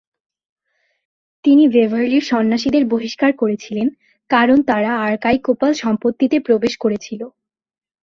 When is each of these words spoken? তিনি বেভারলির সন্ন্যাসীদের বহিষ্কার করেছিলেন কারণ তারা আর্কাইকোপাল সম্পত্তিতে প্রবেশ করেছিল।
তিনি 1.45 1.63
বেভারলির 1.67 2.23
সন্ন্যাসীদের 2.23 2.83
বহিষ্কার 2.85 3.31
করেছিলেন 3.37 3.87
কারণ 4.29 4.57
তারা 4.69 4.91
আর্কাইকোপাল 5.07 5.71
সম্পত্তিতে 5.83 6.37
প্রবেশ 6.39 6.73
করেছিল। 6.77 7.21